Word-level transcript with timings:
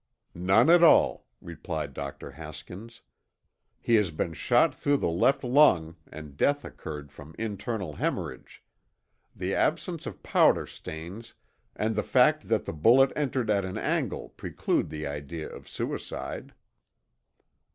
"None 0.33 0.67
at 0.71 0.81
all," 0.81 1.27
replied 1.41 1.93
Dr. 1.93 2.31
Haskins. 2.31 3.03
"He 3.79 3.93
has 3.97 4.09
been 4.09 4.33
shot 4.33 4.73
through 4.73 4.97
the 4.97 5.07
left 5.07 5.43
lung 5.43 5.95
and 6.11 6.35
death 6.35 6.65
occurred 6.65 7.11
from 7.11 7.35
internal 7.37 7.93
hemorrhage. 7.97 8.63
The 9.35 9.53
absence 9.53 10.07
of 10.07 10.23
powder 10.23 10.65
stains 10.65 11.35
and 11.75 11.95
the 11.95 12.01
fact 12.01 12.47
that 12.47 12.65
the 12.65 12.73
bullet 12.73 13.11
entered 13.15 13.51
at 13.51 13.63
an 13.63 13.77
angle 13.77 14.29
preclude 14.29 14.89
the 14.89 15.05
idea 15.05 15.47
of 15.47 15.69
suicide." 15.69 16.55